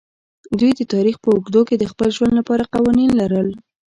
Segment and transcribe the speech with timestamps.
[0.59, 3.49] دوی د تاریخ په اوږدو کې د خپل ژوند لپاره قوانین لرل.